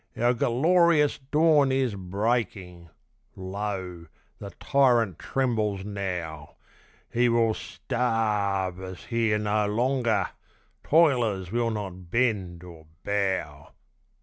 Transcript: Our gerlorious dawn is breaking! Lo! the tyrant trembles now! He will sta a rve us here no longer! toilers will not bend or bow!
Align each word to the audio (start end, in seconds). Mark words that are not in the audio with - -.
Our 0.17 0.33
gerlorious 0.33 1.19
dawn 1.29 1.71
is 1.71 1.93
breaking! 1.93 2.89
Lo! 3.35 4.07
the 4.39 4.49
tyrant 4.59 5.19
trembles 5.19 5.85
now! 5.85 6.55
He 7.13 7.29
will 7.29 7.53
sta 7.53 8.65
a 8.65 8.71
rve 8.71 8.79
us 8.81 9.03
here 9.03 9.37
no 9.37 9.67
longer! 9.67 10.29
toilers 10.83 11.51
will 11.51 11.69
not 11.69 12.09
bend 12.09 12.63
or 12.63 12.87
bow! 13.03 13.73